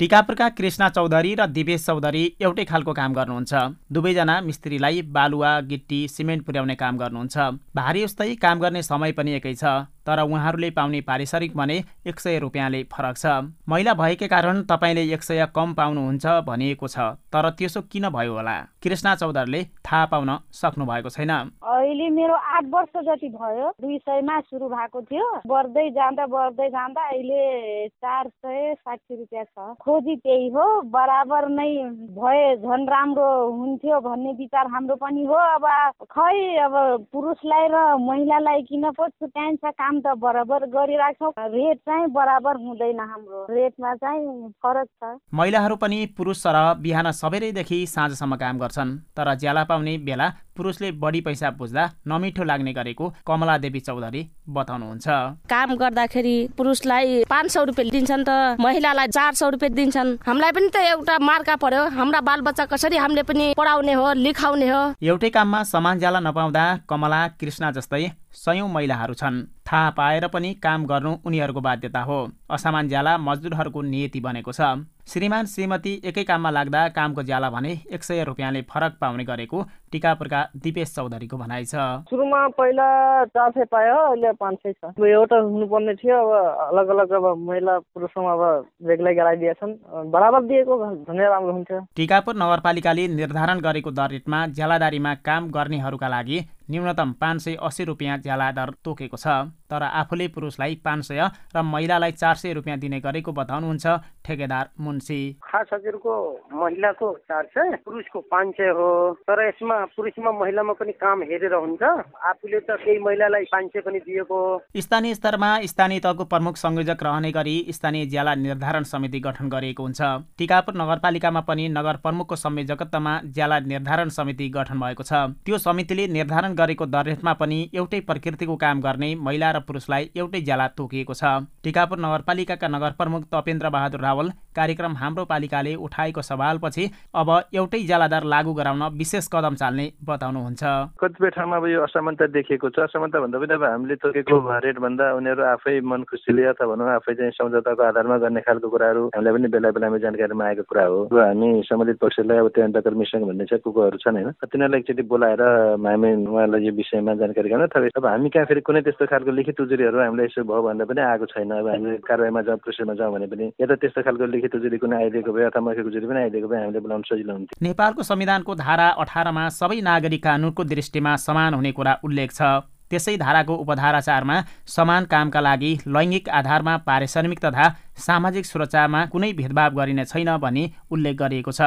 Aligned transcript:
टिकापुरका 0.00 0.48
कृष्ण 0.48 0.88
चौधरी 0.88 1.34
र 1.34 1.46
दिवेश 1.48 1.84
चौधरी 1.86 2.20
एउटै 2.40 2.64
खालको 2.64 2.92
काम 2.94 3.14
गर्नुहुन्छ। 3.14 3.54
दुवैजना 3.92 4.40
मिस्त्रीलाई 4.40 5.00
बालुवा 5.10 5.50
गिट्टी 5.66 5.98
सिमेन्ट 6.08 6.44
पुर्याउने 6.46 6.74
काम 6.78 6.98
गर्नुहुन्छ। 6.98 7.36
भारी 7.74 8.04
उस्तै 8.04 8.34
काम 8.38 8.58
गर्ने 8.60 8.82
समय 8.82 9.12
पनि 9.18 9.32
एकै 9.34 9.54
छ। 9.54 9.64
तर 10.08 10.20
उहाँहरूले 10.22 10.70
पाउने 10.72 11.00
पारिश्रमिक 11.04 11.56
भने 11.56 11.76
एक 12.08 12.20
सय 12.20 12.38
रुपियाँले 12.40 12.82
फरक 12.92 13.16
छ। 13.16 13.26
महिला 13.68 13.92
भएकै 13.94 14.28
कारण 14.28 14.62
तपाईँले 14.64 15.02
एक 15.14 15.22
सय 15.22 15.46
कम 15.54 15.74
पाउनुहुन्छ 15.76 16.26
भनिएको 16.48 16.88
छ 16.88 17.12
तर 17.28 17.50
त्यसो 17.58 17.80
किन 17.92 18.08
भयो 18.08 18.32
होला? 18.34 18.56
कृष्ण 18.82 19.14
चौधरीले 19.20 19.62
थाहा 19.84 20.04
पाउन 20.06 20.30
सक्नु 20.52 20.84
भएको 20.86 21.10
छैन। 21.10 21.30
अहिले 21.30 22.08
मेरो 22.10 22.34
आठ 22.34 22.64
वर्ष 22.72 22.96
जति 23.04 23.28
भयो 23.28 23.68
दुई 23.82 23.98
सयमा 23.98 24.40
सुरु 24.40 24.68
भएको 24.68 25.02
थियो। 25.02 25.26
बढ्दै 25.46 25.88
जाँदा 25.92 26.26
बढ्दै 26.26 26.68
जाँदा 26.70 27.02
अहिले 27.08 27.42
चार 27.88 28.28
सय 28.28 28.74
साठी 28.80 29.16
रुपियाँ 29.16 29.44
छ। 29.44 29.76
खोजी 29.84 30.16
त्यही 30.16 30.48
हो 30.56 30.64
बराबर 30.88 31.48
नै 31.50 31.68
भए 32.16 32.56
झन् 32.56 32.88
राम्रो 32.88 33.28
हुन्थ्यो 33.52 34.00
भन्ने 34.00 34.32
विचार 34.40 34.66
हाम्रो 34.72 34.96
पनि 34.96 35.24
हो। 35.24 35.34
अब 35.34 35.68
खै 36.08 36.56
अब 36.64 36.74
पुरुषलाई 37.12 37.68
र 37.68 37.84
महिलालाई 38.00 38.62
किन 38.72 38.90
पो 38.96 39.08
छुट्याइन्छ 39.08 39.64
काम 39.64 39.97
त 40.00 40.14
बराबर 40.18 40.66
गरिराख्छौँ। 40.66 41.32
रेट 41.38 41.78
चाहिँ 41.78 42.06
बराबर 42.08 42.56
हुँदैन 42.56 43.00
हाम्रो। 43.00 43.46
रेटमा 43.50 43.94
चाहिँ 43.94 44.48
फरक 44.62 44.86
छ। 44.86 45.18
महिलाहरू 45.34 45.76
पनि 45.76 45.98
पुरुष 46.16 46.38
सरह 46.38 46.72
बिहान 46.82 47.10
सबेरैदेखि 47.12 47.86
साँझसम्म 47.86 48.36
काम 48.36 48.58
गर्छन् 48.58 48.96
तर 49.16 49.34
ज्याला 49.34 49.64
पाउने 49.64 49.96
बेला 49.98 50.28
पुरुषले 50.58 50.90
बढी 50.98 51.20
पैसा 51.22 51.50
बुझ्दा 51.54 51.84
नमिठो 52.08 52.44
लाग्ने 52.44 52.72
गरेको 52.74 53.08
कमला 53.26 53.56
देवी 53.58 53.80
चौधरी 53.80 54.22
बताउनुहुन्छ। 54.50 55.06
काम 55.46 55.74
गर्दाखेरि 55.78 56.36
पुरुषलाई 56.58 57.22
पाँच 57.30 57.50
सौ 57.50 57.64
रुपियाँ 57.64 57.90
दिन्छन् 57.90 58.24
त 58.26 58.58
महिलालाई 58.58 59.08
चार 59.08 59.32
सौ 59.34 59.48
रुपियाँ 59.54 59.72
दिन्छन्। 59.72 60.10
हामीलाई 60.26 60.52
पनि 60.52 60.68
त 60.74 60.76
एउटा 60.92 61.18
मार्का 61.22 61.56
पर्यो। 61.62 61.82
हाम्रा 61.94 62.20
बालबच्चा 62.20 62.64
कसरी 62.66 62.96
हामीले 62.96 63.22
पनि 63.22 63.54
पढाउने 63.58 63.92
हो 63.92 64.06
लिखाउने 64.18 64.68
हो? 64.68 64.82
एउटै 64.98 65.30
काममा 65.30 65.62
समान 65.64 65.98
ज्याला 65.98 66.20
नपाउँदा 66.20 66.64
कमला 66.90 67.20
कृष्ण 67.38 67.70
जस्तै 67.72 68.10
सयौं 68.34 68.68
महिलाहरू 68.68 69.14
छन्। 69.14 69.36
थाहा 69.66 69.90
पाएर 69.90 70.26
पनि 70.28 70.52
काम 70.62 70.84
गर्नु 70.86 71.12
उनीहरूको 71.26 71.60
बाध्यता 71.60 72.00
हो। 72.02 72.18
असमान 72.50 72.88
ज्याला 72.88 73.16
मजदुरहरूको 73.18 73.82
नियति 73.82 74.20
बनेको 74.20 74.52
छ। 74.52 74.60
श्रीमान 75.08 75.46
श्रीमती 75.46 75.92
एकै 76.04 76.22
काममा 76.24 76.50
लाग्दा 76.50 76.80
कामको 76.96 77.22
ज्याला 77.22 77.48
भने 77.50 77.70
एक 77.90 78.02
सय 78.02 78.24
रुपियाँले 78.24 78.60
फरक 78.68 78.96
पाउने 79.00 79.24
गरेको 79.24 79.62
टिकापुरका 79.92 80.40
दिपेश 80.56 80.94
चौधरीको 80.94 81.36
भनाइ 81.36 81.64
छ। 81.64 82.04
सुरुमा 82.08 82.40
पहिला 82.58 82.88
चार 83.26 83.50
सय 83.50 83.64
पायो 83.72 83.96
अहिले 84.08 84.32
पाँच 84.36 84.58
सय 84.58 84.72
छ। 84.72 84.84
अब 84.92 85.04
एउटा 85.04 85.36
हुनुपर्ने 85.38 85.94
थियो 85.96 86.16
अब 86.18 86.32
अलग 86.68 86.88
अलग 86.88 87.12
अब 87.12 87.26
महिला 87.48 87.78
पुरुषमा 87.94 88.32
अब 88.32 88.42
बेग्लै 88.84 89.14
गराइदिएछन्। 89.14 89.72
बराबर 90.12 90.44
दिएको 90.44 90.74
झनै 91.08 91.24
राम्रो 91.24 91.52
हुन्थ्यो। 91.52 91.80
टिकापुर 91.96 92.36
नगरपालिकाले 92.36 93.08
निर्धारण 93.16 93.60
गरेको 93.60 93.90
दर 93.90 94.10
रेटमा 94.10 94.46
ज्यालादारीमा 94.52 95.14
काम 95.24 95.50
गर्नेहरूका 95.50 96.08
लागि 96.08 96.38
न्यूनतम 96.70 97.12
पाँच 97.20 97.40
सय 97.42 97.54
अस्सी 97.62 97.84
रुपियाँ 97.84 98.18
ज्याला 98.18 98.50
दर 98.52 98.70
तोकेको 98.84 99.16
छ। 99.16 99.26
तर 99.68 99.82
आफूले 99.82 100.26
पुरुषलाई 100.28 100.74
पाँच 100.84 101.04
सय 101.04 101.20
र 101.56 101.62
महिलालाई 101.62 102.12
चार 102.12 102.34
सय 102.36 102.52
रुपियाँ 102.52 102.78
दिने 102.78 103.00
गरेको 103.00 103.32
बताउनुहुन्छ 103.32 103.86
ठेकेदार 104.24 104.68
मुन्सी 104.80 105.20
खास 105.44 105.66
हजुरको 105.72 106.14
महिलाको 106.54 107.12
चार 107.28 107.44
सय 107.52 107.76
पुरुषको 107.84 108.20
पाँच 108.32 108.54
सय 108.56 108.70
हो। 108.76 108.88
तर 109.28 109.46
यसमा 109.48 109.76
पुरुषमा 109.96 110.32
महिलामा 110.32 110.72
पनि 110.72 110.92
काम 110.94 111.22
हेरेर 111.22 111.54
हुन्छ। 111.54 111.82
आफूले 111.82 112.60
त 112.60 112.76
केही 112.84 112.98
महिलालाई 112.98 113.44
पाँच 113.52 113.66
सय 113.72 113.80
पनि 113.80 113.98
दिएको 114.00 114.40
स्थानीय 114.80 115.14
स्तरमा 115.14 115.50
स्थानीय 115.66 116.00
तहको 116.00 116.24
प्रमुख 116.24 116.56
संयोजक 116.56 117.02
रहने 117.02 117.32
गरी 117.32 117.56
स्थानीय 117.70 118.06
ज्याला 118.06 118.34
निर्धारण 118.36 118.82
समिति 118.84 119.20
गठन 119.20 119.48
गरिएको 119.48 119.82
हुन्छ। 119.82 120.00
टिकापुर 120.38 120.74
नगरपालिकामा 120.74 121.40
पनि 121.44 121.68
नगर 121.68 121.96
प्रमुखको 122.02 122.36
संयोजकत्वमा 122.38 123.20
ज्याला 123.36 123.58
निर्धारण 123.68 124.08
समिति 124.18 124.48
गठन 124.50 124.80
भएको 124.80 125.02
छ। 125.02 125.12
त्यो 125.44 125.58
समितिले 125.58 126.06
निर्धारण 126.08 126.54
गरेको 126.58 126.86
दर 126.86 127.04
रेटमा 127.06 127.32
पनि 127.40 127.58
एउटै 127.74 128.00
प्रकृतिको 128.08 128.56
काम 128.58 128.80
गर्ने 128.80 129.14
महिला 129.20 129.50
र 129.50 129.60
पुरुषलाई 129.68 130.10
एउटै 130.16 130.40
ज्याला 130.42 130.66
तोकिएको 130.78 131.14
छ। 131.14 131.32
टिकापुर 131.64 131.98
नगरपालिकाका 131.98 132.68
नगर 132.68 132.92
प्रमुख 132.98 133.22
तपेन्द्र 133.32 133.70
बहादुर 133.70 134.00
रावल 134.00 134.30
कार्यक्रम 134.56 134.94
हाम्रो 134.96 135.24
पालिकाले 135.24 135.74
उठाएको 135.86 136.22
सवालपछि 136.22 136.84
अब 137.14 137.30
एउटै 137.54 137.80
ज्यालादार 137.84 138.24
लागू 138.26 138.52
गराउन 138.54 138.82
विशेष 138.98 139.28
कदम 139.32 139.54
चाल्ने 139.54 139.86
बताउनुहुन्छ। 140.04 140.62
कतिपय 140.98 141.30
ठाउँमा 141.36 141.56
अब 141.56 141.66
यो 141.68 141.82
असमानता 141.82 142.26
देखिएको 142.36 142.68
छ। 142.70 142.78
असमानता 142.88 143.20
भन्दा 143.20 143.38
पनि 143.38 143.54
अब 143.54 143.64
हामीले 143.64 143.96
तोकेको 144.02 144.36
रेट 144.64 144.78
भन्दा 144.78 145.12
उनीहरू 145.14 145.42
आफै 145.52 145.78
मन 145.84 146.02
खुसीले 146.10 146.44
अथवा 146.52 146.66
भनौँ 146.74 146.90
आफै 146.94 147.14
चाहिँ 147.14 147.32
सम्झौताको 147.38 147.82
आधारमा 147.82 148.16
गर्ने 148.24 148.40
खालको 148.42 148.68
कुराहरू 148.68 149.02
हामीलाई 149.14 149.32
पनि 149.36 149.48
बेला 149.54 149.70
बेलामा 149.76 149.98
जानकारीमा 150.04 150.44
आएको 150.48 150.62
कुरा 150.66 150.84
हो। 150.84 150.98
अब 151.06 151.18
हामी 151.18 151.48
सम्बन्धित 151.68 151.98
पक्षलाई 152.02 152.38
अब 152.38 152.48
त्यो 152.54 152.64
अन्तकर्मी 152.64 153.04
भन्ने 153.18 153.44
चाहिँ 153.46 153.62
कुकोहरू 153.62 153.98
छन् 154.02 154.16
होइन। 154.18 154.30
तिनीहरूलाई 154.42 154.80
एकचोटि 154.80 155.02
बोलाएर 155.12 155.42
हामी 155.86 156.10
उहाँलाई 156.48 156.66
यो 156.66 156.72
विषयमा 156.74 157.14
जानकारी 157.20 157.48
गराउन 157.48 157.66
अथवा 157.68 157.88
अब 157.98 158.06
हामी 158.06 158.28
कहाँ 158.32 158.46
फेरि 158.48 158.60
कुनै 158.64 158.80
त्यस्तो 158.88 159.06
खालको 159.12 159.30
लिखित 159.38 159.60
उजुरीहरू 159.60 159.98
हामीलाई 160.00 160.26
यसो 160.26 160.42
भयो 160.48 160.62
भन्दा 160.64 160.84
पनि 160.88 161.00
आएको 161.04 161.26
छैन। 161.28 161.50
अब 161.60 161.68
हामी 161.68 161.96
कारवाहीमा 162.08 162.40
जाउँ 162.48 162.58
प्रोसेसमा 162.64 162.94
जाउँ 162.96 163.12
भने 163.14 163.26
पनि 163.28 163.46
या 163.60 163.66
त 163.68 163.76
त्यस्तो 163.76 164.02
खालको 164.08 164.26
लिखित 164.32 164.54
उजुरी 164.56 164.78
कुनै 164.80 164.96
आइदिएको 164.96 165.32
भए 165.32 165.44
अथवा 165.52 165.60
मौखिक 165.60 165.86
उजुरी 165.86 166.06
पनि 166.08 166.20
आइदिएको 166.24 166.48
भए 166.48 166.60
हामीले 166.64 166.80
बोलाउन 166.80 167.02
सजिलो 167.04 167.32
हुन्थ्यो। 167.36 167.60
नेपालको 167.68 168.02
संविधानको 168.02 168.54
धारा 168.64 168.88
अठारमा 169.04 169.44
सबै 169.60 169.80
नागरिक 169.84 170.22
कानुनको 170.24 170.64
दृष्टिमा 170.64 171.16
समान 171.26 171.54
हुने 171.54 171.72
कुरा 171.76 171.92
उल्लेख 172.04 172.30
छ। 172.32 172.42
त्यसै 172.90 173.16
धाराको 173.16 173.54
उपधारा 173.54 174.00
चारमा 174.00 174.36
समान 174.66 175.04
कामका 175.04 175.40
लागि 175.40 175.72
लैङ्गिक 175.86 176.28
आधारमा 176.28 176.76
पारिश्रमिक 176.88 177.40
तथा 177.44 177.68
सामाजिक 177.98 178.46
सुरक्षामा 178.46 179.04
कुनै 179.12 179.32
भेदभाव 179.32 179.74
गरिने 179.74 180.04
छैन 180.04 180.36
भनी 180.38 180.64
उल्लेख 180.90 181.16
गरिएको 181.16 181.52
छ। 181.52 181.60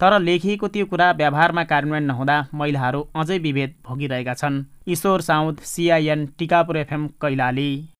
तर 0.00 0.18
लेखिएको 0.20 0.68
त्यो 0.68 0.86
कुरा 0.86 1.10
व्यवहारमा 1.12 1.64
कार्यान्वयन 1.64 2.04
नहुँदा 2.04 2.36
महिलाहरू 2.54 3.00
अझै 3.14 3.38
विभेद 3.38 3.74
भोगिरहेका 3.86 4.34
छन्। 4.34 4.62
Ishwar 4.88 5.20
Saud 5.20 5.60
CIN 5.64 6.26
Tikapur 6.38 6.76
FM 6.76 7.06
Kailali. 7.22 7.88